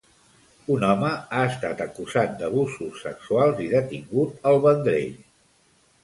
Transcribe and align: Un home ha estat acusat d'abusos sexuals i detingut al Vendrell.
Un 0.75 0.83
home 0.85 1.09
ha 1.09 1.41
estat 1.49 1.83
acusat 1.85 2.33
d'abusos 2.39 2.97
sexuals 3.07 3.61
i 3.67 3.67
detingut 3.75 4.49
al 4.53 4.57
Vendrell. 4.65 5.13